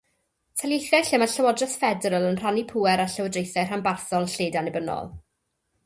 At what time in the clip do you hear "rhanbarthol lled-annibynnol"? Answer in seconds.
3.71-5.19